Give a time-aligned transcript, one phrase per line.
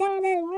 [0.00, 0.55] Oh,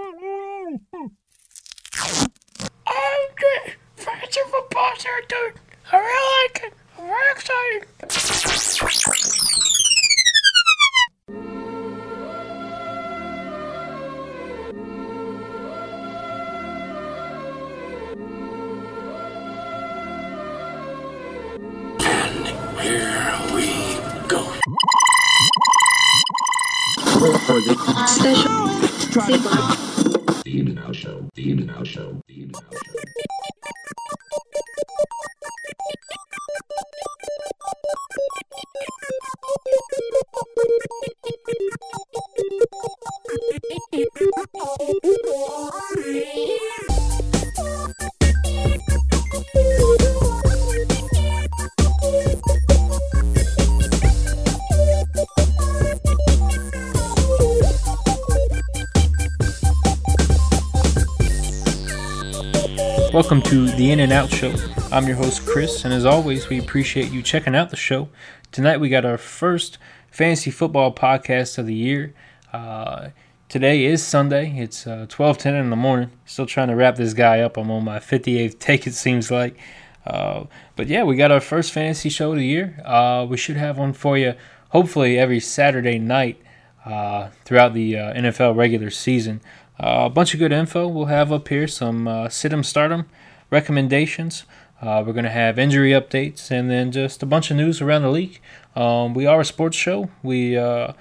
[63.29, 64.55] Welcome to the In and Out Show.
[64.91, 68.09] I'm your host, Chris, and as always, we appreciate you checking out the show.
[68.53, 69.77] Tonight, we got our first
[70.11, 72.15] fantasy football podcast of the year.
[72.55, 73.11] Uh,
[73.51, 74.59] today is Sunday.
[74.59, 76.11] It's uh, 12:10 in the morning.
[76.25, 77.59] Still trying to wrap this guy up.
[77.59, 78.87] I'm on my 58th take.
[78.87, 79.59] It seems like.
[80.07, 82.81] Uh, but yeah, we got our first fantasy show of the year.
[82.83, 84.37] Uh, we should have one for you,
[84.71, 86.41] hopefully every Saturday night
[86.87, 89.43] uh, throughout the uh, NFL regular season.
[89.79, 91.69] Uh, a bunch of good info we'll have up here.
[91.69, 93.07] Some uh, sit 'em start 'em
[93.51, 94.45] recommendations.
[94.81, 98.03] Uh, we're going to have injury updates and then just a bunch of news around
[98.03, 98.41] the league.
[98.77, 100.11] Um, we are a sports show.
[100.23, 100.93] We uh,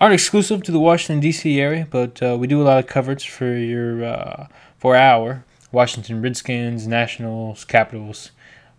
[0.00, 1.60] aren't exclusive to the Washington D.C.
[1.60, 4.46] area, but uh, we do a lot of coverage for your uh,
[4.78, 8.30] for our Washington Redskins, Nationals, Capitals,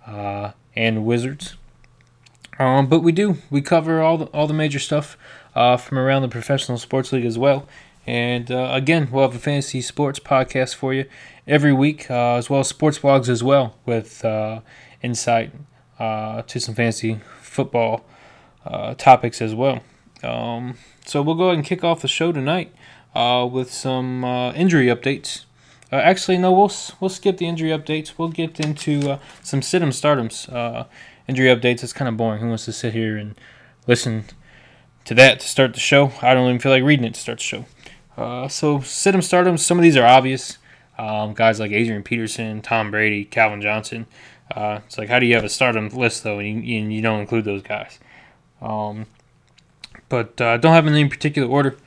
[0.08, 1.56] uh, and Wizards.
[2.58, 5.18] Um, but we do we cover all the all the major stuff
[5.56, 7.68] uh, from around the professional sports league as well.
[8.08, 11.06] And uh, again, we'll have a fantasy sports podcast for you
[11.48, 14.62] every week, uh, as well as sports blogs as well, with uh,
[15.02, 15.54] insight
[16.00, 18.06] uh, to some fantasy football
[18.66, 19.82] uh, topics as well.
[20.24, 22.74] Um, so we'll go ahead and kick off the show tonight
[23.16, 24.24] uh, with some
[24.56, 25.46] injury updates.
[25.92, 28.14] Actually, no, we'll we'll skip the injury updates.
[28.18, 30.52] We'll get into some sit 'em startums.
[30.52, 30.86] Uh,
[31.28, 31.84] injury updates.
[31.84, 32.42] It's kind of boring.
[32.42, 33.36] Who wants to sit here and
[33.88, 34.26] listen
[35.06, 36.12] to that to start the show?
[36.22, 37.66] I don't even feel like reading it to start the show.
[38.22, 39.60] Uh, so sit 'em startums.
[39.60, 40.58] Some of these are obvious.
[40.98, 44.06] Um, guys like Adrian Peterson, Tom Brady, Calvin Johnson.
[44.56, 47.02] Uh, it's like how do you have a stardom list though, and you, and you
[47.02, 48.00] don't include those guys?
[48.62, 49.06] Um,
[50.10, 51.78] but uh, don't have them in any particular order.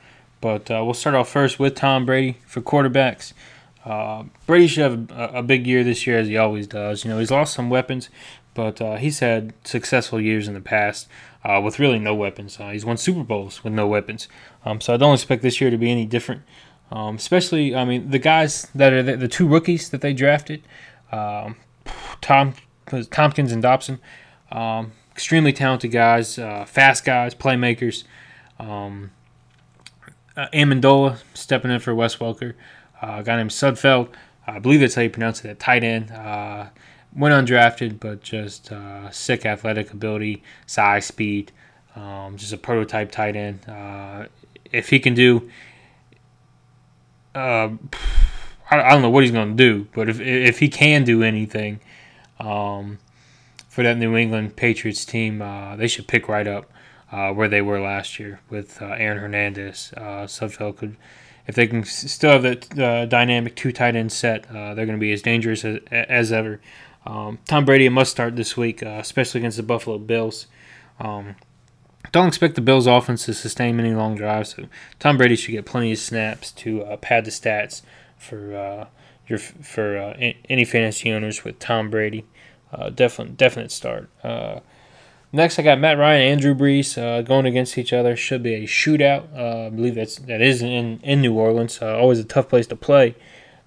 [0.41, 3.33] But uh, we'll start off first with Tom Brady for quarterbacks.
[3.85, 7.05] Uh, Brady should have a, a big year this year, as he always does.
[7.05, 8.09] You know, he's lost some weapons,
[8.53, 11.07] but uh, he's had successful years in the past
[11.43, 12.59] uh, with really no weapons.
[12.59, 14.27] Uh, he's won Super Bowls with no weapons.
[14.65, 16.41] Um, so I don't expect this year to be any different.
[16.91, 20.63] Um, especially, I mean, the guys that are the, the two rookies that they drafted,
[21.11, 21.55] um,
[22.21, 22.53] Tom
[23.11, 23.99] Tompkins and Dobson,
[24.51, 28.03] um, extremely talented guys, uh, fast guys, playmakers.
[28.59, 29.11] Um,
[30.37, 32.53] uh, Amendola stepping in for Wes Welker.
[33.05, 34.09] Uh, a guy named Sudfeld,
[34.47, 36.11] I believe that's how you pronounce it, at tight end.
[36.11, 36.67] Uh,
[37.15, 41.51] went undrafted, but just uh, sick athletic ability, size, speed.
[41.95, 43.59] Um, just a prototype tight end.
[43.69, 44.25] Uh,
[44.71, 45.49] if he can do,
[47.35, 47.69] uh,
[48.71, 51.21] I, I don't know what he's going to do, but if if he can do
[51.23, 51.79] anything
[52.39, 52.97] um,
[53.69, 56.71] for that New England Patriots team, uh, they should pick right up
[57.33, 59.93] where they were last year with Aaron Hernandez.
[59.95, 60.97] Sudfeld could,
[61.47, 64.97] if they can still have that uh, dynamic two tight end set, uh, they're going
[64.97, 66.59] to be as dangerous as, as ever.
[67.05, 70.47] Um, Tom Brady must start this week, uh, especially against the Buffalo Bills.
[70.99, 71.35] Um,
[72.11, 74.65] don't expect the Bills' offense to sustain many long drives, so
[74.99, 77.81] Tom Brady should get plenty of snaps to uh, pad the stats
[78.17, 78.85] for uh,
[79.27, 82.25] your for uh, any fantasy owners with Tom Brady.
[82.93, 84.09] Definite definite start.
[85.35, 88.15] Next, I got Matt Ryan and Andrew Brees uh, going against each other.
[88.15, 89.37] Should be a shootout.
[89.37, 91.81] Uh, I believe that's that is in in New Orleans.
[91.81, 93.15] Uh, always a tough place to play,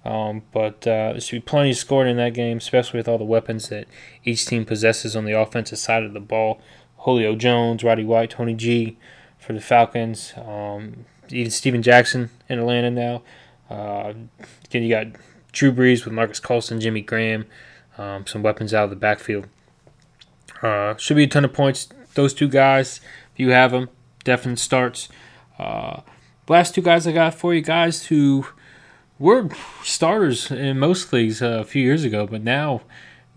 [0.03, 3.23] um, but uh, there should be plenty scored in that game, especially with all the
[3.23, 3.87] weapons that
[4.23, 6.59] each team possesses on the offensive side of the ball.
[6.97, 8.97] Julio Jones, Roddy White, Tony G
[9.37, 10.33] for the Falcons.
[10.37, 13.21] Um, even Steven Jackson in Atlanta now.
[13.69, 14.13] Uh,
[14.65, 15.05] again, you got
[15.51, 17.45] Drew Brees with Marques Colston, Jimmy Graham,
[17.99, 19.45] um, some weapons out of the backfield.
[20.61, 21.89] Uh, should be a ton of points.
[22.15, 22.99] Those two guys,
[23.33, 23.89] if you have them,
[24.23, 25.09] definite starts.
[25.57, 26.01] Uh,
[26.47, 28.45] last two guys I got for you guys who
[29.17, 29.49] were
[29.83, 32.81] starters in most leagues uh, a few years ago, but now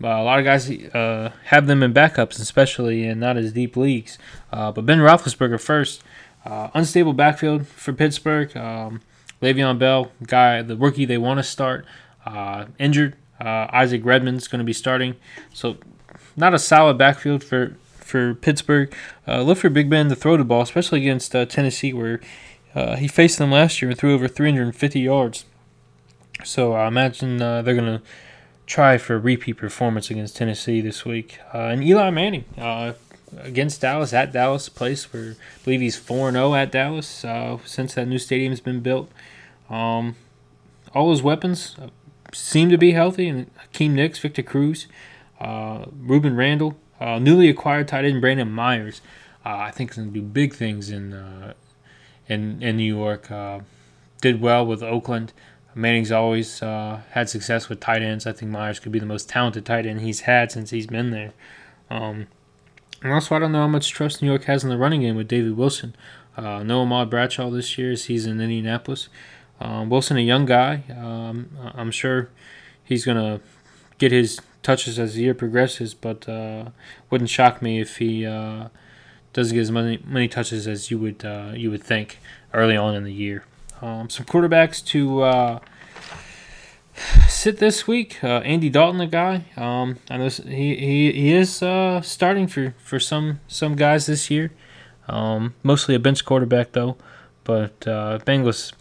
[0.03, 3.77] uh, a lot of guys uh, have them in backups, especially in not as deep
[3.77, 4.17] leagues.
[4.51, 6.03] Uh, but Ben Roethlisberger first,
[6.45, 8.55] uh, unstable backfield for Pittsburgh.
[8.57, 9.01] Um,
[9.41, 11.85] Le'Veon Bell, guy, the rookie they want to start,
[12.25, 13.17] uh, injured.
[13.45, 15.17] Isaac Redman's going to be starting.
[15.53, 15.75] So,
[16.35, 18.93] not a solid backfield for, for Pittsburgh.
[19.27, 22.19] Uh, look for Big Ben to throw the ball, especially against uh, Tennessee, where
[22.75, 25.45] uh, he faced them last year and threw over 350 yards.
[26.43, 28.01] So, I imagine uh, they're going to
[28.65, 31.39] try for a repeat performance against Tennessee this week.
[31.53, 32.45] Uh, and Eli Manning
[33.39, 37.25] against Dallas at Dallas, place where I believe he's 4 0 at Dallas
[37.65, 39.11] since that new stadium's been built.
[39.69, 40.15] Um,
[40.93, 41.75] all his weapons
[42.33, 44.87] seem to be healthy, and Hakeem Nicks, Victor Cruz,
[45.43, 49.01] uh, Rueben Randle, uh, newly acquired tight end Brandon Myers.
[49.45, 51.53] Uh, I think is going to do big things in uh,
[52.27, 53.29] in in New York.
[53.29, 53.59] Uh,
[54.21, 55.33] did well with Oakland.
[55.75, 58.27] Manning's always had success with tight ends.
[58.27, 61.09] I think Myers could be the most talented tight end he's had since he's been
[61.09, 61.33] there.
[61.89, 62.27] Um,
[63.01, 65.15] and also, I don't know how much trust New York has in the running game
[65.15, 65.95] with David Wilson.
[66.37, 69.09] Uh, no Ahmad Bradshaw this year as he's in Indianapolis.
[69.59, 72.29] Um, Wilson, a young guy, um, I'm sure
[72.83, 73.43] he's going to
[73.97, 76.69] get his touches as the year progresses, but uh,
[77.09, 78.69] wouldn't shock me if he uh,
[79.33, 82.19] doesn't get as many, many touches as you would uh, you would think
[82.53, 83.45] early on in the year.
[83.81, 85.59] Um, some quarterbacks to uh,
[87.27, 88.23] sit this week.
[88.23, 89.45] Uh, Andy Dalton, a guy.
[89.57, 94.31] Um, I know he he, he is uh, starting for, for some some guys this
[94.31, 94.51] year.
[95.07, 96.95] Um, mostly a bench quarterback though,
[97.43, 98.71] but Bengals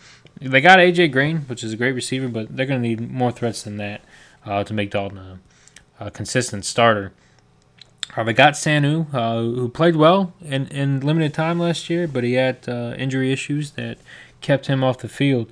[0.50, 3.30] they got AJ Green, which is a great receiver, but they're going to need more
[3.30, 4.02] threats than that
[4.44, 5.38] uh, to make Dalton a,
[6.06, 7.12] a consistent starter.
[8.16, 12.24] Uh, they got Sanu, uh, who played well in, in limited time last year, but
[12.24, 13.98] he had uh, injury issues that
[14.40, 15.50] kept him off the field.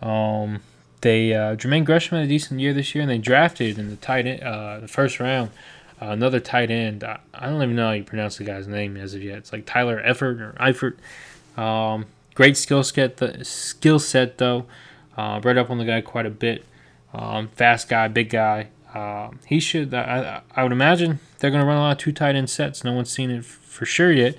[0.00, 0.60] Um,
[1.00, 3.96] they uh, Jermaine Gresham had a decent year this year, and they drafted in the
[3.96, 5.50] tight end, uh, the first round
[6.00, 7.04] another tight end.
[7.04, 9.38] I, I, don't even know how you pronounce the guy's name as of yet.
[9.38, 10.96] It's like Tyler Effort or Eifert.
[11.60, 14.64] Um, Great skill set, the skill set though.
[15.16, 16.64] Uh, read up on the guy quite a bit.
[17.12, 18.68] Um, fast guy, big guy.
[18.92, 19.94] Uh, he should.
[19.94, 22.84] I, I would imagine they're going to run a lot of two tight end sets.
[22.84, 24.36] No one's seen it for sure yet,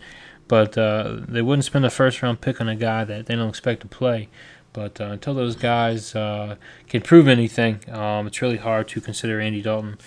[0.48, 3.50] but uh, they wouldn't spend a first round pick on a guy that they don't
[3.50, 4.30] expect to play.
[4.72, 6.56] But uh, until those guys uh,
[6.88, 9.98] can prove anything, um, it's really hard to consider Andy Dalton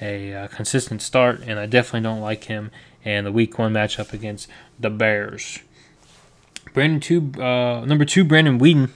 [0.00, 2.70] a uh, consistent start, and I definitely don't like him
[3.04, 4.48] in the Week One matchup against
[4.78, 5.60] the Bears.
[6.72, 8.90] Brandon two, uh, number two, Brandon Weeden,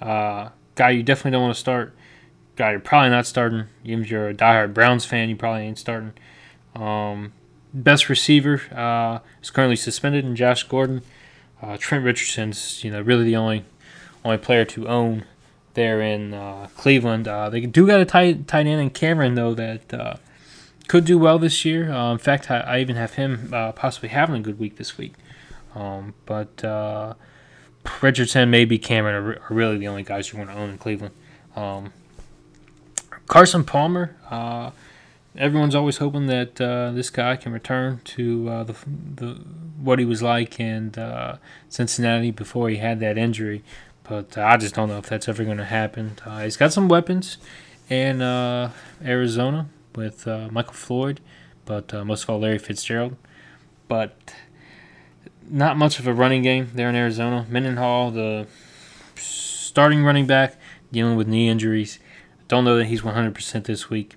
[0.00, 1.94] uh, guy you definitely don't want to start.
[2.56, 3.66] Guy you're probably not starting.
[3.84, 6.12] Even if you're a diehard Browns fan, you probably ain't starting.
[6.74, 7.32] Um,
[7.72, 11.02] best receiver uh, is currently suspended in Josh Gordon.
[11.62, 13.64] Uh, Trent Richardson's you know really the only
[14.24, 15.24] only player to own
[15.74, 17.28] there in uh, Cleveland.
[17.28, 20.14] Uh, they do got a tight tight end in Cameron though that uh,
[20.88, 21.90] could do well this year.
[21.90, 25.14] Uh, in fact, I, I, even have him possibly having a good week this week.
[25.74, 26.64] Um, but
[28.00, 31.14] Richardson, maybe Cameron are, are, really the only guys you want to own in Cleveland.
[31.56, 31.92] Um,
[33.30, 34.72] Carson Palmer, uh,
[35.36, 38.74] everyone's always hoping that uh, this guy can return to uh, the,
[39.14, 39.34] the
[39.80, 41.38] what he was like in uh,
[41.68, 43.62] Cincinnati before he had that injury.
[44.02, 46.16] But uh, I just don't know if that's ever going to happen.
[46.42, 47.38] he's got some weapons
[47.88, 51.20] in Arizona with Michael Floyd,
[51.66, 53.14] but most of all Larry Fitzgerald.
[53.86, 54.34] But
[55.48, 57.46] not much of a running game there in Arizona.
[57.48, 58.48] Mendenhall, the
[59.14, 60.56] starting running back,
[60.90, 62.00] dealing with knee injuries.
[62.50, 64.16] Don't know that he's 100% this week.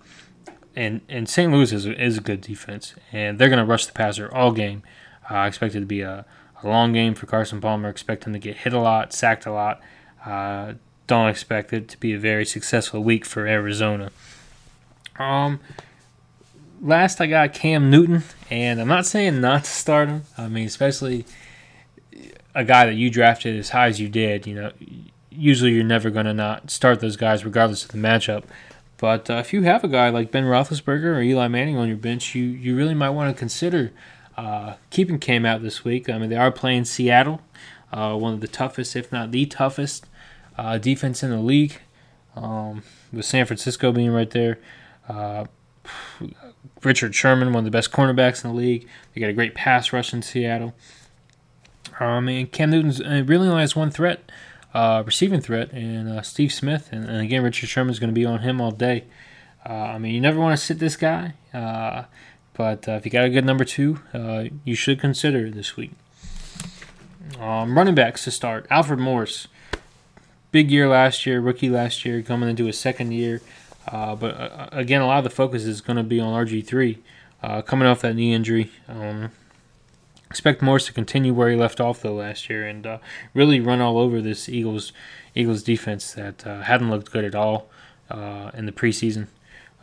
[0.75, 1.53] And and St.
[1.53, 4.81] Louis is is a good defense, and they're going to rush the passer all game.
[5.29, 6.25] Uh, I expect it to be a,
[6.63, 7.89] a long game for Carson Palmer.
[7.89, 9.81] Expect him to get hit a lot, sacked a lot.
[10.25, 10.73] Uh,
[11.05, 14.09] don't expect it to be a very successful week for Arizona.
[15.19, 15.59] Um,
[16.81, 20.23] last I got Cam Newton, and I'm not saying not to start him.
[20.39, 21.27] I mean, especially
[22.55, 24.47] a guy that you drafted as high as you did.
[24.47, 24.71] You know,
[25.35, 28.43] usually you're never going to not start those guys regardless of the matchup.
[28.97, 31.97] But uh, if you have a guy like Ben Roethlisberger or Eli Manning on your
[31.97, 33.91] bench, you, you really might want to consider
[34.37, 36.09] uh, keeping Cam out this week.
[36.09, 37.41] I mean, they are playing Seattle,
[37.91, 40.05] uh, one of the toughest, if not the toughest,
[40.57, 41.79] uh, defense in the league,
[42.35, 44.59] um, with San Francisco being right there.
[45.09, 45.45] Uh,
[46.83, 48.87] Richard Sherman, one of the best cornerbacks in the league.
[49.13, 50.73] They got a great pass rush in Seattle.
[51.99, 54.31] Um, and Cam Newton's uh, really only has one threat,
[54.73, 56.89] uh, receiving threat, and uh, Steve Smith.
[56.91, 59.05] And, and, again, Richard Sherman's going to be on him all day.
[59.67, 62.03] Uh, I mean, you never want to sit this guy, uh,
[62.53, 63.99] but uh, if you got a good number two,
[64.65, 65.91] you should consider this week.
[67.39, 69.47] Um, running backs to start Alfred Morris.
[70.51, 73.41] Big year last year, rookie last year, coming into his second year.
[73.87, 76.97] Uh, but uh, again, a lot of the focus is going to be on RG3
[77.41, 78.71] uh, coming off that knee injury.
[78.87, 79.31] Um,
[80.33, 82.97] Expect Morris to continue where he left off though last year and uh,
[83.35, 84.91] really run all over this Eagles
[85.35, 87.69] Eagles defense that uh, hadn't looked good at all
[88.09, 89.27] uh, in the preseason.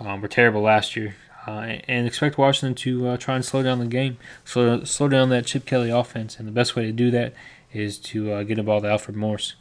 [0.00, 1.14] Um, were terrible last year,
[1.46, 5.28] uh, and expect Washington to uh, try and slow down the game, slow slow down
[5.28, 6.36] that Chip Kelly offense.
[6.36, 7.32] And the best way to do that
[7.72, 9.54] is to uh, get the ball to Alfred Morris.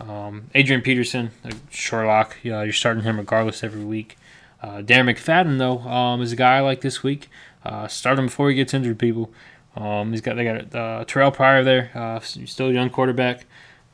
[0.00, 1.30] Um, Adrian Peterson,
[1.70, 4.18] Sherlock, you're starting him regardless every week.
[4.64, 7.28] Darren McFadden though um, is a guy I like this week.
[7.86, 9.30] Start him before he gets injured, people.
[9.76, 13.46] Um, he's got they got uh, Terrelle Pryor there, uh, still a young quarterback.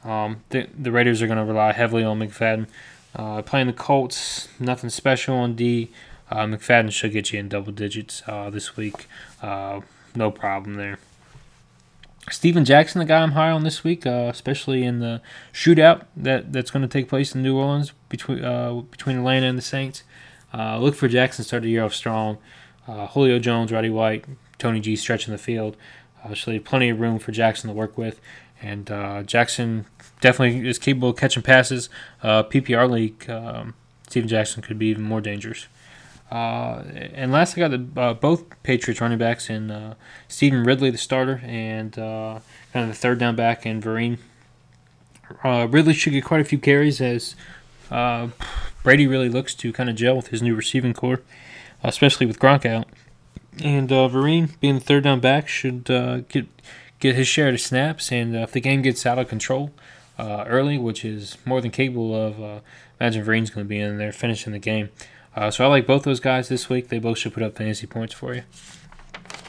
[0.04, 2.66] Um, the, the Raiders are going to rely heavily on McFadden.
[3.14, 5.90] Uh, playing the Colts, nothing special on D.
[6.30, 9.06] Uh, McFadden should get you in double digits uh, this week.
[9.42, 9.80] Uh,
[10.14, 10.98] no problem there.
[12.30, 15.20] Steven Jackson, the guy I'm high on this week, uh, especially in the
[15.52, 18.40] shootout that, that's going to take place in New Orleans between
[18.90, 20.04] between Atlanta and the Saints.
[20.54, 22.38] look for Jackson to start the year off strong.
[22.86, 24.24] Julio Jones, Roddy White,
[24.60, 25.76] Tony G stretching the field.
[26.24, 28.20] Uh, so plenty of room for Jackson to work with.
[28.62, 29.86] And uh, Jackson
[30.20, 31.88] definitely is capable of catching passes.
[32.22, 33.74] Uh, PPR league, um,
[34.08, 35.66] Steven Jackson could be even more dangerous.
[36.30, 39.94] Uh, and last, I got the, uh, both Patriots running backs in uh,
[40.40, 42.38] Ridley, the starter, and uh,
[42.72, 44.18] kind of the third down back in Vereen.
[45.42, 47.34] Uh, Ridley should get quite a few carries as
[47.90, 48.28] uh,
[48.82, 51.20] Brady really looks to kind of gel with his new receiving corps,
[51.82, 52.88] especially with Gronk out.
[53.62, 56.46] And uh, Vereen, being the third down back, should get
[56.98, 58.12] get his share of snaps.
[58.12, 59.72] And if the game gets out of control
[60.18, 62.62] early, which is more than capable of,
[63.00, 64.90] imagine Vereen's going to be in there finishing the game.
[65.34, 66.88] Uh, so I like both those guys this week.
[66.88, 68.42] They both should put up fantasy points for you.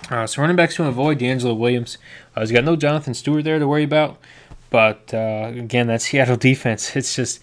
[0.10, 1.98] Uh, so running backs to avoid DeAngelo Williams.
[2.36, 4.18] Uh, he's got no Jonathan Stewart there to worry about.
[4.70, 7.40] But uh, again, that Seattle defense, it's just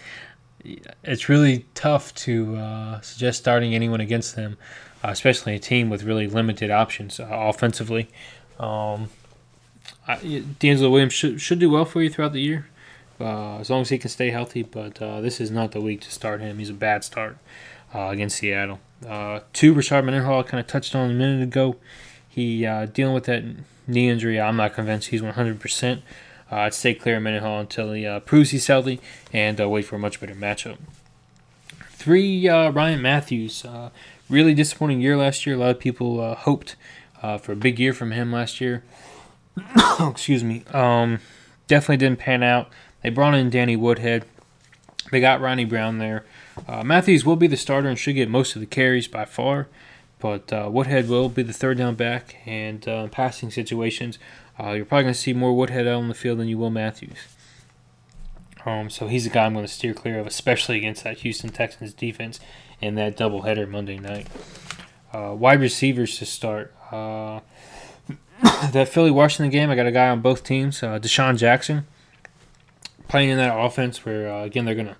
[1.04, 6.02] it's really tough to uh, suggest starting anyone against them, uh, especially a team with
[6.02, 8.08] really limited options offensively.
[8.58, 9.10] Um,
[10.06, 12.66] I, DeAngelo Williams should, should do well for you throughout the year,
[13.20, 14.62] as long as he can stay healthy.
[14.62, 16.58] But this is not the week to start him.
[16.58, 17.38] He's a bad start
[17.94, 18.80] uh, against Seattle.
[19.06, 21.76] Uh, two, Rashard Mendenhall kind of touched on a minute ago.
[22.28, 23.44] He uh, dealing with that
[23.86, 24.40] knee injury.
[24.40, 26.02] I'm not convinced he's 100%.
[26.50, 29.00] Uh, I'd stay clear of Mendenhall until he uh, proves he's healthy
[29.32, 30.78] and uh, wait for a much better matchup.
[31.90, 33.64] Three, uh, Ryan Mathews.
[34.28, 35.56] Uh, really disappointing year last year.
[35.56, 36.76] A lot of people uh, hoped
[37.40, 38.84] for a big year from him last year.
[40.00, 40.64] Excuse me.
[40.72, 41.20] Um,
[41.66, 42.70] definitely didn't pan out.
[43.02, 44.24] They brought in Danny Woodhead.
[45.10, 46.24] They got Ronnie Brown there.
[46.66, 49.68] Uh, Mathews will be the starter and should get most of the carries by far,
[50.18, 54.18] but uh, Woodhead will be the third down back, and uh, passing situations,
[54.58, 56.70] uh, you're probably going to see more Woodhead out on the field than you will
[56.70, 57.28] Mathews.
[58.66, 61.50] Um, so he's a guy I'm going to steer clear of, especially against that Houston
[61.50, 62.40] Texans defense
[62.80, 64.26] in that doubleheader Monday night.
[65.12, 66.74] Uh, wide receivers to start.
[66.90, 67.40] Uh,
[68.70, 71.86] that Philly Washington game, I got a guy on both teams, DeSean Jackson,
[73.08, 74.96] playing in that offense where, again, they're going to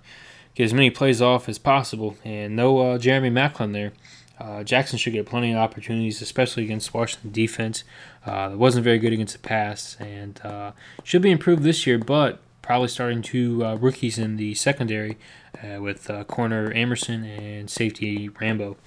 [0.59, 2.17] get as many plays off as possible.
[2.25, 3.93] And no uh, Jeremy Maclin there.
[4.39, 7.83] Uh, Jackson should get plenty of opportunities, especially against Washington defense.
[8.25, 10.71] Uh, wasn't very good against the pass, and uh,
[11.03, 11.97] should be improved this year.
[11.97, 15.17] But probably starting two uh, rookies in the secondary
[15.63, 18.77] uh, with uh, corner Amerson and safety Rambo.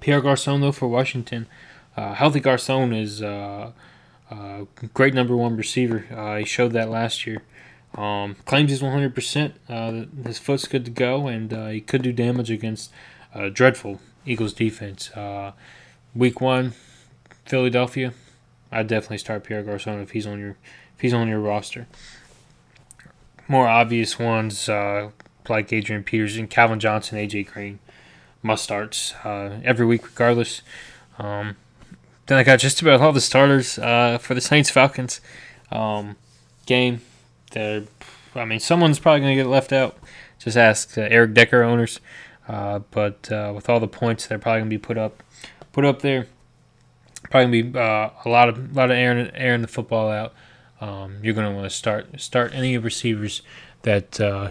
[0.00, 1.46] Pierre Garcon though for Washington,
[1.94, 3.72] healthy Garcon is a
[4.94, 6.38] great number one receiver.
[6.38, 7.42] he showed that last year.
[7.94, 9.52] Um, claims he's 100%.
[9.68, 12.90] Uh, his foot's good to go, and uh, he could do damage against
[13.34, 15.10] a dreadful Eagles defense.
[15.10, 15.52] Uh,
[16.14, 16.72] week one,
[17.44, 18.14] Philadelphia.
[18.70, 20.56] I'd definitely start Pierre Garcon if he's on your
[21.02, 21.86] he's on your roster.
[23.48, 25.10] More obvious ones uh,
[25.48, 27.80] like Adrian Peterson, Calvin Johnson, AJ Green,
[28.42, 30.62] must starts uh, every week regardless.
[31.18, 31.56] Um,
[32.26, 35.20] then I got just about all the starters uh, for the Saints Falcons
[35.70, 36.16] um,
[36.64, 37.02] game
[37.52, 37.84] they're,
[38.34, 39.98] I mean, someone's probably going to get left out.
[40.38, 42.00] Just ask uh, Eric Decker owners.
[42.48, 45.22] Uh, but uh, with all the points they're probably going to be put up,
[45.72, 46.26] put up there,
[47.30, 50.10] probably going to be uh, a lot of a lot of airing, airing the football
[50.10, 50.34] out.
[50.82, 53.42] Um, you're going to want to start start any receivers
[53.82, 54.50] that uh,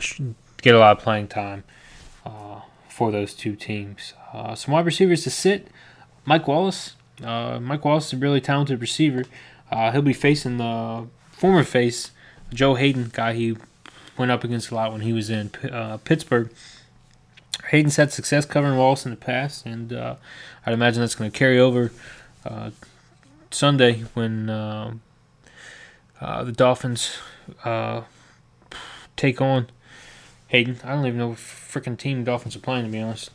[0.62, 1.64] get a lot of playing time
[2.26, 4.14] uh, for those two teams.
[4.56, 5.68] some wide receivers to sit.
[6.26, 6.96] Mike Wallace.
[7.22, 9.26] Mike Wallace is a really talented receiver.
[9.70, 12.12] he'll be facing the former face
[12.54, 13.58] Joe Haden, guy he
[14.18, 16.52] went up against a lot when he was in uh, Pittsburgh.
[17.70, 20.16] Hayden's had success covering Wallace in the past, and uh,
[20.66, 21.92] I'd imagine that's going to carry over
[22.46, 22.72] uh,
[23.50, 24.50] Sunday when
[26.22, 27.18] uh, the Dolphins
[27.66, 28.02] uh,
[29.18, 29.68] take on
[30.48, 30.80] Haden.
[30.84, 33.32] I don't even know what freaking team Dolphins are playing, to be honest.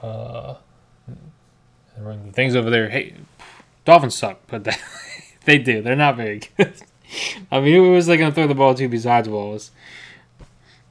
[0.00, 0.54] Uh,
[2.32, 2.88] things over there.
[2.88, 3.14] Hey,
[3.84, 4.76] Dolphins suck, but they,
[5.44, 5.82] they do.
[5.82, 6.74] They're not very good.
[7.50, 9.72] I mean, who was they going to throw the ball to besides Wallace?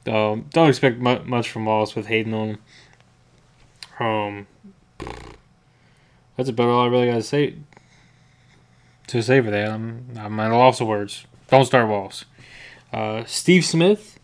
[0.06, 2.58] Um, don't expect mu- much from Wallace with Haden on him.
[3.98, 4.46] Um,
[6.36, 7.54] that's about all I really got to say
[9.08, 9.70] to say for that.
[9.70, 11.26] I'm, I'm at a loss of words.
[11.48, 12.24] Don't start Wallace.
[12.92, 14.18] Uh, Steve Smith,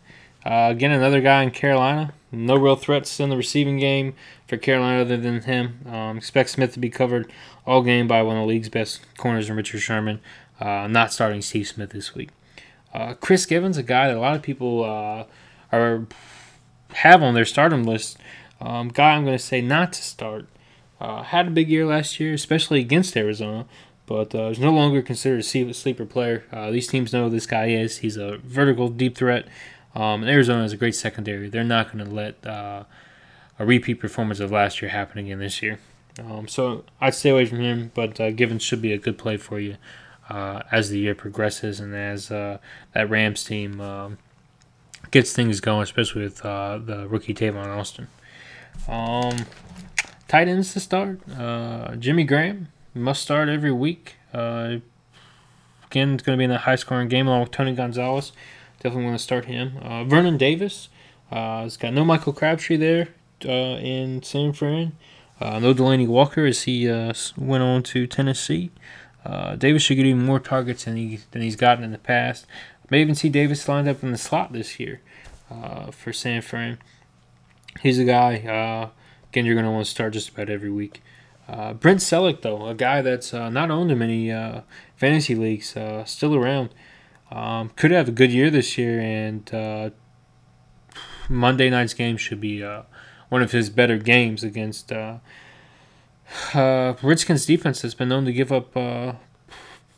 [0.45, 2.13] uh, again, another guy in Carolina.
[2.31, 4.13] No real threats in the receiving game
[4.47, 5.81] for Carolina other than him.
[5.85, 7.31] Um, expect Smith to be covered
[7.65, 10.21] all game by one of the league's best corners in Richard Sherman.
[10.59, 12.29] Uh, not starting Steve Smith this week.
[12.93, 15.25] Uh, Chris Givens, a guy that a lot of people uh,
[15.71, 16.07] are
[16.93, 18.17] have on their stardom list.
[18.59, 20.47] Um, guy I'm going to say not to start.
[20.99, 23.65] Uh, had a big year last year, especially against Arizona,
[24.11, 26.43] but uh, is no longer considered a sleeper player.
[26.51, 27.99] Uh, these teams know this guy is.
[27.99, 29.47] He's a vertical deep threat.
[29.95, 31.49] Um, Arizona is a great secondary.
[31.49, 32.83] They're not going to let uh,
[33.57, 35.79] a repeat performance of last year happen again this year.
[36.19, 39.37] Um, so I'd stay away from him, but uh, Givens should be a good play
[39.37, 39.77] for you
[40.29, 42.57] uh, as the year progresses and as uh,
[42.93, 44.17] that Rams team um,
[45.11, 48.09] gets things going, especially with uh, the rookie Tavon Austin.
[48.89, 49.45] Um,
[50.27, 51.21] tight ends to start.
[51.97, 54.15] Jimmy Graham must start every week.
[54.33, 54.77] Uh,
[55.85, 58.31] again, it's going to be in the high scoring game along with Tony Gonzalez.
[58.81, 59.77] Definitely want to start him.
[59.81, 60.89] Uh, Vernon Davis.
[61.31, 63.07] Uh, has got no Michael Crabtree there
[63.45, 64.91] uh, in San Fran.
[65.39, 68.69] Uh, no Delanie Walker as he uh, went on to Tennessee.
[69.23, 72.45] Uh, Davis should get even more targets than he than he's gotten in the past.
[72.89, 74.99] May even see Davis lined up in the slot this year
[75.91, 76.79] for San Fran.
[77.81, 78.91] He's a guy.
[79.29, 81.01] Again, you're going to want to start just about every week.
[81.51, 84.61] Uh, Brent Celek, though, a guy that's uh, not owned in many uh,
[84.95, 86.69] fantasy leagues, uh, still around.
[87.29, 89.89] Um, could have a good year this year, and uh,
[91.27, 92.61] Monday night's game should be
[93.27, 94.93] one of his better games against
[96.53, 98.73] Redskins defense has been known to give up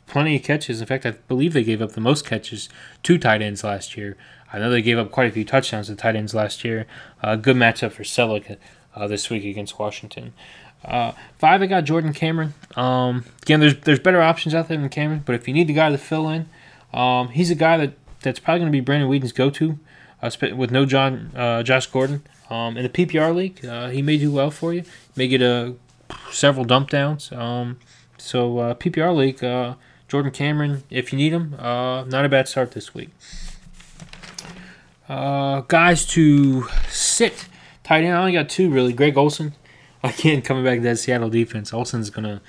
[0.08, 0.82] plenty of catches.
[0.82, 2.68] In fact, I believe they gave up the most catches
[3.04, 4.18] to tight ends last year.
[4.52, 6.86] I know they gave up quite a few touchdowns to tight ends last year.
[7.24, 8.58] Uh, good matchup for Celek
[8.95, 10.34] uh, this week against Washington.
[10.84, 12.53] Uh, five, I got Jordan Cameron.
[12.75, 15.73] Um, again, there's there's better options out there than Cameron, but if you need the
[15.73, 16.47] guy to fill in,
[16.93, 19.79] um, he's a guy that, that's probably going to be Brandon Weeden's go-to
[20.21, 22.23] uh, with no John uh, Josh Gordon.
[22.49, 24.82] Um, in the PPR league, uh, he may do well for you.
[24.82, 25.75] you may get a
[26.29, 27.32] several dump downs.
[27.32, 27.79] Um,
[28.17, 29.75] so uh, PPR league, uh,
[30.08, 33.10] Jordan Cameron, if you need him, not a bad start this week.
[35.08, 37.47] Guys to sit
[37.84, 38.15] tight end.
[38.15, 38.93] I only got two really.
[38.93, 39.54] Greg Olsen,
[40.04, 41.74] again coming back to that Seattle defense.
[41.74, 42.41] Olsen's gonna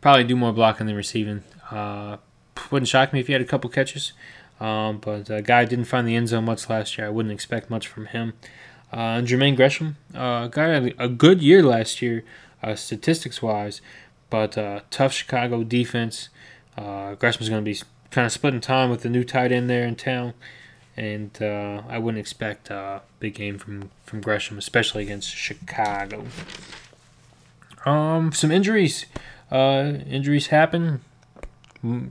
[0.00, 1.42] probably do more blocking than receiving.
[1.70, 2.18] Uh,
[2.70, 4.12] wouldn't shock me if he had a couple catches.
[4.62, 7.08] Um, but a guy didn't find the end zone much last year.
[7.08, 8.34] I wouldn't expect much from him.
[8.92, 12.24] Uh, Jermaine Gresham, uh, guy had a good year last year,
[12.62, 13.80] uh, statistics wise,
[14.30, 16.28] but uh, tough Chicago defense.
[16.76, 17.76] Uh, Gresham's going to be
[18.10, 20.34] kind of splitting time with the new tight end there in town,
[20.96, 26.26] and uh, I wouldn't expect a big game from from Gresham, especially against Chicago.
[27.84, 29.06] Um, some injuries.
[29.50, 31.00] Uh, injuries happen.
[31.84, 32.10] Mm,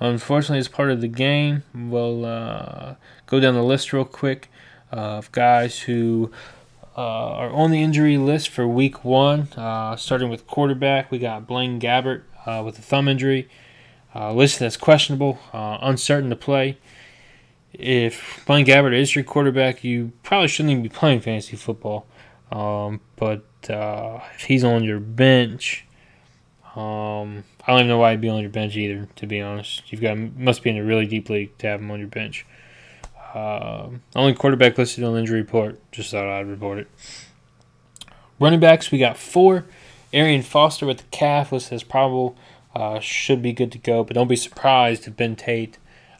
[0.00, 2.94] unfortunately, as part of the game, we'll uh,
[3.26, 4.50] go down the list real quick
[4.90, 6.30] of guys who
[6.96, 9.42] uh, are on the injury list for week one.
[9.56, 13.48] Uh, starting with quarterback, we got Blaine Gabbert uh, with a thumb injury,
[14.14, 16.76] uh, listed as questionable, uh, uncertain to play.
[17.72, 22.06] If Blaine Gabbert is your quarterback, you probably shouldn't even be playing fantasy football.
[22.50, 25.84] Um, but uh, if he's on your bench,
[26.74, 29.08] um, I don't even know why he'd be on your bench either.
[29.16, 31.90] To be honest, you've got must be in a really deep league to have him
[31.90, 32.46] on your bench.
[33.34, 35.78] Uh, only quarterback listed on the injury report.
[35.92, 36.88] Just thought I'd report it.
[38.40, 39.66] Running backs, we got four.
[40.12, 42.36] Arian Foster with the calf listed as probable.
[42.74, 45.78] Uh, should be good to go, but don't be surprised if Ben Tate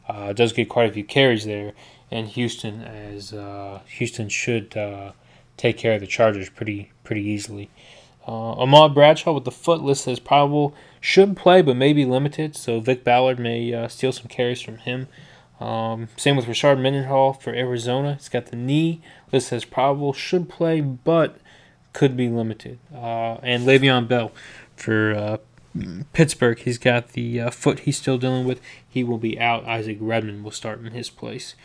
[0.09, 1.73] uh, does get quite a few carries there.
[2.11, 5.11] And Houston, as uh, Houston should uh,
[5.57, 7.69] take care of the Chargers pretty pretty easily.
[8.27, 12.55] Uh, Ahmad Bradshaw with the foot listed as probable should play, but may be limited.
[12.55, 15.07] So Vick Ballard may uh, steal some carries from him.
[15.59, 18.15] Um, same with Rashard Mendenhall for Arizona.
[18.15, 21.37] He's got the knee listed as probable, should play, but
[21.93, 22.79] could be limited.
[22.93, 24.31] Uh, and Le'Veon Bell
[24.75, 25.37] for uh,
[26.13, 26.59] Pittsburgh.
[26.59, 28.61] He's got the uh, foot he's still dealing with.
[28.87, 29.65] He will be out.
[29.65, 31.55] Isaac Redman will start in his place.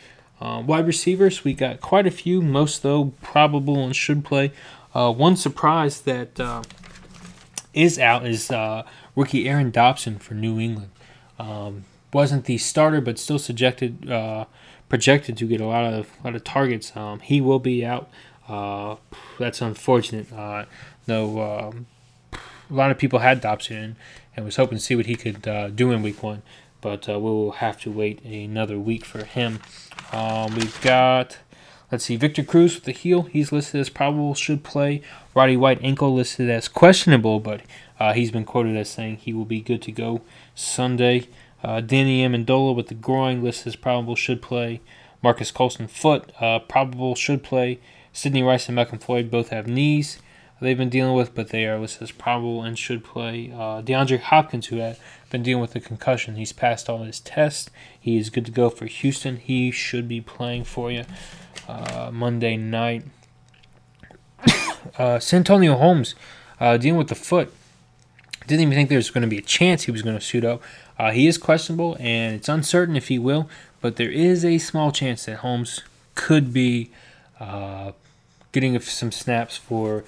[0.40, 2.42] Uh, wide receivers, we got quite a few.
[2.42, 4.52] Most, though, probable and should play.
[4.94, 6.62] Uh, one surprise that uh,
[7.72, 8.50] is out is
[9.16, 10.90] rookie Aaron Dobson for New England.
[11.38, 14.44] Um, wasn't the starter, but still subjected, uh,
[14.88, 16.96] projected to get a lot of a lot of targets.
[16.96, 18.08] Um, he will be out.
[18.48, 18.96] Uh,
[19.38, 20.32] that's unfortunate.
[20.32, 20.66] Uh,
[21.06, 21.86] no, um,
[22.70, 23.96] a lot of people had Dobson,
[24.36, 26.42] and was hoping to see what he could uh, do in week one.
[26.80, 29.60] But uh, we'll have to wait another week for him.
[30.12, 31.38] Um, we've got,
[31.90, 33.22] let's see, Victor Cruz with the heel.
[33.22, 35.00] He's listed as probable, should play.
[35.34, 37.62] Roddy White ankle listed as questionable, but
[37.98, 40.20] uh, he's been quoted as saying he will be good to go
[40.54, 41.28] Sunday.
[41.62, 44.82] Uh, Danny Amendola with the groin listed as probable, should play.
[45.22, 47.80] Marques Colston foot, uh, probable, should play.
[48.12, 50.18] Sidney Rice and Malcom Floyd both have knees
[50.64, 53.52] they've been dealing with, but they are listed as probable and should play.
[53.52, 54.96] Uh, DeAndre Hopkins, who had
[55.30, 57.70] been dealing with a concussion, he's passed all his tests.
[57.98, 59.36] He is good to go for Houston.
[59.36, 61.04] He should be playing for you
[61.68, 63.04] uh, Monday night.
[64.98, 66.14] uh, Santonio Holmes
[66.60, 67.52] uh, dealing with the foot.
[68.46, 70.44] Didn't even think there was going to be a chance he was going to suit
[70.44, 70.62] up.
[70.98, 73.48] Uh, he is questionable, and it's uncertain if he will,
[73.80, 75.82] but there is a small chance that Holmes
[76.14, 76.90] could be
[77.40, 77.92] uh,
[78.52, 80.04] getting some snaps for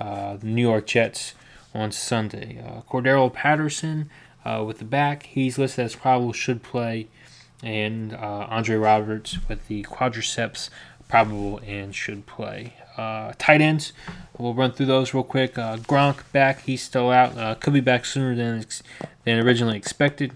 [0.00, 1.34] uh, New York Jets
[1.74, 2.58] on Sunday.
[2.58, 4.10] Uh, Cordarrelle Patterson
[4.44, 7.08] uh, with the back, he's listed as probable should play,
[7.62, 10.70] and uh, Andre Roberts with the quadriceps,
[11.08, 12.74] probable and should play.
[12.96, 13.92] Uh, tight ends,
[14.38, 15.58] we'll run through those real quick.
[15.58, 17.60] Uh, Gronk back, he's still out.
[17.60, 18.64] could be back sooner than
[19.24, 20.32] than originally expected.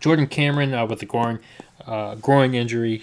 [0.00, 1.40] Jordan Cameron with the groin
[2.20, 3.02] groin injury,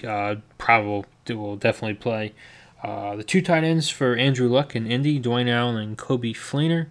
[0.57, 2.33] probable will definitely play.
[2.83, 6.87] Uh, the two tight ends for Andrew Luck and Indy, Dwayne Allen and Coby Fleener.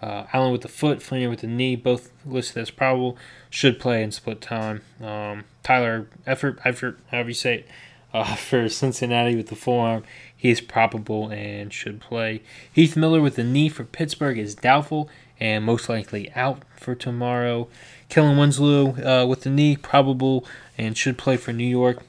[0.00, 3.16] Uh, Allen with the foot, Fleener with the knee, both listed as probable.
[3.50, 4.82] Should play in split time.
[5.00, 7.68] Um, Tyler Eifert, Eifert, however you say it,
[8.12, 10.04] uh, for Cincinnati with the forearm.
[10.36, 12.42] He is probable and should play.
[12.72, 15.08] Heath Miller with the knee for Pittsburgh is doubtful
[15.40, 17.68] and most likely out for tomorrow.
[18.08, 20.44] Kellen Winslow uh, with the knee, probable
[20.76, 22.02] and should play for New York.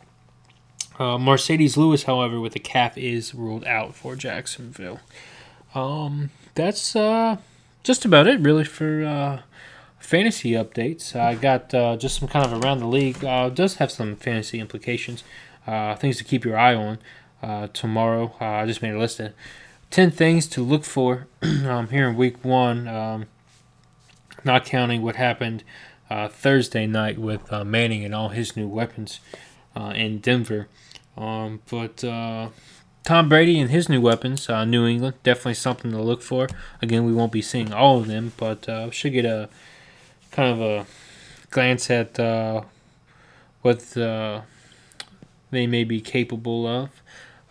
[0.97, 5.01] Uh, Marcedes Lewis, however, with the calf is ruled out for Jacksonville.
[5.73, 7.37] Um, that's uh,
[7.83, 9.41] just about it, really, for uh,
[9.99, 11.13] fantasy updates.
[11.13, 13.23] I got uh, just some kind of around the league.
[13.25, 15.25] Uh, does have some fantasy implications,
[15.67, 16.99] uh, things to keep your eye on.
[17.73, 19.31] Tomorrow, I just made a list of
[19.91, 22.87] ten things to look for um, here in Week One.
[22.87, 23.27] Um,
[24.43, 25.63] not counting what happened
[26.09, 29.19] Thursday night with Manning and all his new weapons
[29.75, 30.67] uh, in Denver.
[31.17, 32.49] Um, but uh,
[33.03, 36.47] Tom Brady and his new weapons, uh, New England, definitely something to look for.
[36.81, 39.49] Again, we won't be seeing all of them, but uh, should get a
[40.31, 40.85] kind of a
[41.51, 42.63] glance at uh,
[43.61, 43.79] what
[45.51, 46.89] they may be capable of.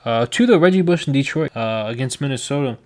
[0.05, 2.77] Uh, to the Reggie Bush in Detroit uh, against Minnesota,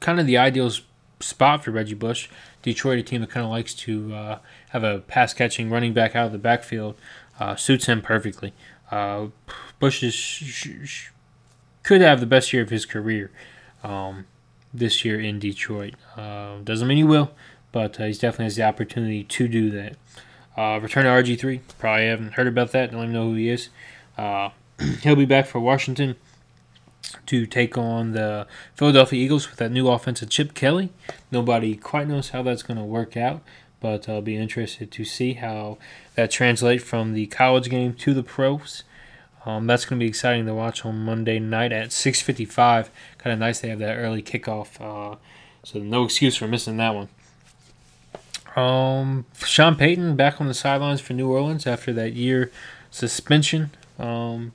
[0.00, 0.72] kind of the ideal
[1.20, 2.28] spot for Reggie Bush.
[2.62, 4.38] Detroit, a team that kind of likes to
[4.70, 6.96] have a pass catching running back out of the backfield,
[7.40, 8.52] uh, suits him perfectly.
[8.90, 9.28] Uh,
[9.78, 11.08] Bush is, sh- sh-
[11.82, 13.30] could have the best year of his career
[13.82, 14.26] um,
[14.72, 15.94] this year in Detroit.
[16.16, 17.32] Uh, doesn't mean he will,
[17.72, 19.96] but uh, he definitely has the opportunity to do that.
[20.56, 21.60] Uh, return to RG3.
[21.78, 22.92] Probably haven't heard about that.
[22.92, 23.70] Don't even know who he is.
[24.18, 24.50] Uh,
[25.02, 26.16] he'll be back for Washington
[27.26, 30.90] to take on the Philadelphia Eagles with that new offensive Chip Kelly.
[31.30, 33.42] Nobody quite knows how that's going to work out,
[33.82, 35.76] but I'll be interested to see how
[36.14, 38.84] that translates from the college game to the pros.
[39.44, 42.88] Um, that's going to be exciting to watch on Monday night at 6:55.
[43.18, 45.16] Kind of nice they have that early kickoff, uh,
[45.64, 47.08] so no excuse for missing that one.
[48.54, 52.52] Um, Sean Payton back on the sidelines for New Orleans after that year
[52.90, 53.70] suspension.
[53.98, 54.52] Um,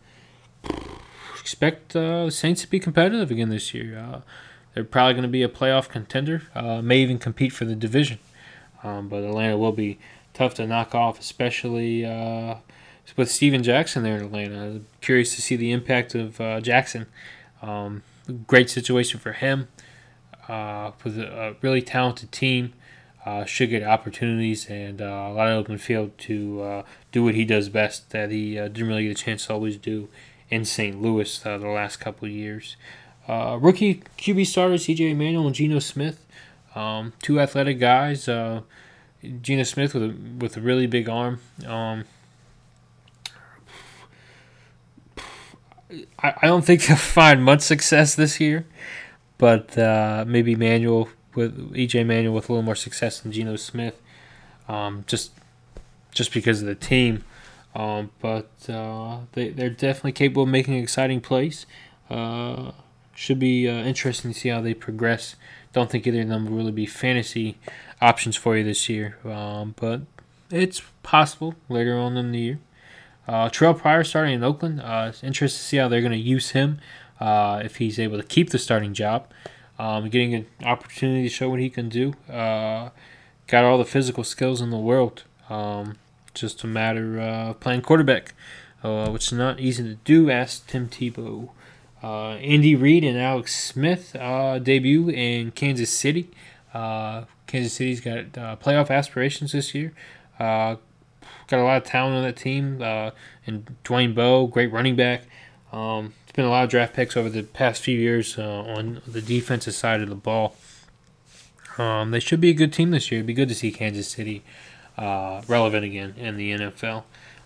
[1.40, 3.98] expect uh, the Saints to be competitive again this year.
[3.98, 4.22] Uh,
[4.74, 6.44] they're probably going to be a playoff contender.
[6.54, 8.20] Uh, may even compete for the division.
[8.84, 10.00] Um, but Atlanta will be
[10.34, 12.56] tough to knock off, especially uh,
[13.16, 14.82] with Steven Jackson there in Atlanta.
[15.02, 17.08] Curious to see the impact of uh, Jackson.
[17.62, 18.04] Um,
[18.46, 19.68] great situation for him.
[20.48, 22.74] Uh, with a, really talented team,
[23.26, 27.36] uh, should get opportunities and uh, a lot of open field to uh, do what
[27.36, 30.08] he does best that he didn't really get a chance to always do
[30.50, 31.02] in St.
[31.02, 32.78] Louis the last couple of years.
[33.28, 36.27] rookie QB starters EJ Manuel and Geno Smith.
[36.78, 38.28] Um, two athletic guys.
[38.28, 38.62] Uh,
[39.42, 41.40] Geno Smith with a with a really big arm.
[41.66, 42.06] Um,
[46.20, 48.68] I, I don't think they'll find much success this year,
[49.40, 54.00] but uh, maybe Manuel with EJ Manuel with a little more success than Geno Smith,
[54.68, 55.32] um, just
[56.12, 57.24] just because of the team.
[57.74, 61.66] Um, but uh, they they're definitely capable of making an exciting plays.
[62.08, 62.72] Uh,
[63.16, 65.36] should be uh, interesting to see how they progress
[65.74, 67.58] don't think either of them will really be fantasy
[68.02, 70.02] options for you this year, um, but
[70.50, 72.60] it's possible later on in the year.
[73.28, 74.82] Uh, Terrelle Pryor starting in Oakland.
[74.82, 76.80] Uh, it's interesting to see how they're going to use him
[77.20, 79.28] uh, if he's able to keep the starting job.
[79.80, 82.14] Um, getting an opportunity to show what he can do.
[82.32, 82.90] Uh,
[83.48, 85.24] got all the physical skills in the world.
[85.50, 85.98] Um,
[86.34, 88.34] just a matter of playing quarterback,
[88.84, 90.32] uh, which is not easy to do.
[90.32, 91.50] Asked Tim Tebow.
[92.04, 96.30] Uh, Andy Reid and Alex Smith uh, debut in Kansas City.
[96.74, 99.94] Uh, Kansas City's got uh, playoff aspirations this year.
[100.40, 100.76] Uh,
[101.48, 102.82] got a lot of talent on that team.
[102.82, 103.12] Uh,
[103.48, 105.24] and Dwayne Bowe, great running back.
[105.72, 109.22] Um, it's been a lot of draft picks over the past few years on the
[109.22, 110.56] defensive side of the ball.
[111.78, 113.20] Um, they should be a good team this year.
[113.20, 114.44] It'd be good to see Kansas City
[114.98, 117.04] relevant again in the NFL.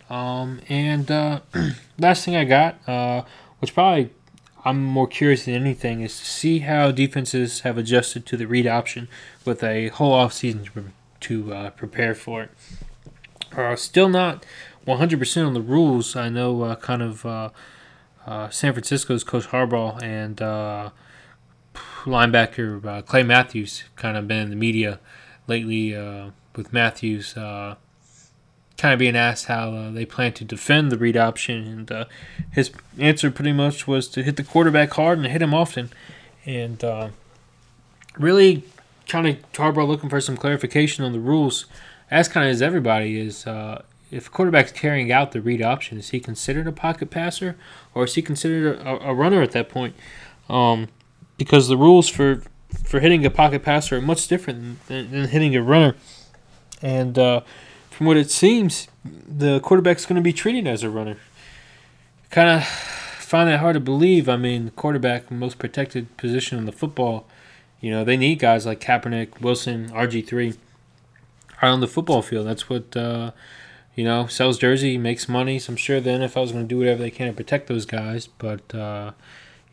[0.09, 1.09] Um, and
[1.97, 3.25] last thing I got,
[3.59, 4.11] which probably
[4.63, 8.67] I'm more curious than anything is to see how defenses have adjusted to the read
[8.67, 9.07] option
[9.43, 10.85] with a whole offseason to,
[11.21, 12.51] to uh, prepare for it.
[13.55, 14.45] Uh, still not
[14.85, 16.15] 100% on the rules.
[16.15, 17.49] I know uh, kind of uh,
[18.27, 20.91] uh, San Francisco's Coach Harbaugh and uh,
[22.03, 24.99] linebacker Clay Matthews kind of been in the media
[25.47, 25.95] lately
[26.55, 27.33] with Matthews
[28.81, 32.05] kind of being asked how uh, they plan to defend the read option, and uh,
[32.51, 35.91] his answer pretty much was to hit the quarterback hard and hit him often,
[36.47, 37.09] and uh,
[38.17, 38.63] really
[39.07, 41.67] kind of Harbaugh looking for some clarification on the rules.
[42.09, 45.99] As kind of as everybody is, uh, if a quarterback's carrying out the read option,
[45.99, 47.55] is he considered a pocket passer
[47.93, 49.95] or is he considered a, a runner at that point?
[50.49, 50.87] Um,
[51.37, 52.41] because the rules for
[52.83, 55.95] for hitting a pocket passer are much different than, than hitting a runner,
[56.81, 57.41] and uh,
[58.01, 61.17] from what it seems, the quarterback's going to be treated as a runner.
[62.31, 64.27] Kind of find that hard to believe.
[64.27, 67.27] I mean, quarterback, most protected position in the football.
[67.79, 70.57] You know, they need guys like Kaepernick, Wilson, RG3
[71.61, 72.47] out on the football field.
[72.47, 73.33] That's what, uh,
[73.93, 75.59] you know, sells jersey, makes money.
[75.59, 77.85] So I'm sure the NFL is going to do whatever they can to protect those
[77.85, 78.25] guys.
[78.25, 79.11] But, uh,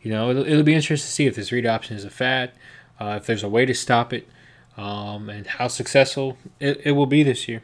[0.03, 2.51] you know, it'll, it'll, be interesting to see if this read option is a fad,
[2.99, 4.27] uh, if there's a way to stop it,
[4.77, 7.63] um, and how successful it, it will be this year.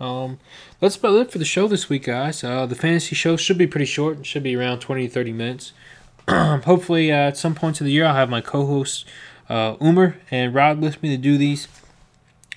[0.00, 0.38] Um,
[0.80, 2.42] that's about it for the show this week, guys.
[2.42, 4.18] Uh, the fantasy show should be pretty short.
[4.18, 5.72] It should be around 20 to 30 minutes.
[6.28, 9.04] Hopefully, uh, at some points of the year, I'll have my co hosts,
[9.48, 11.68] uh, Umer and Rod, with me to do these.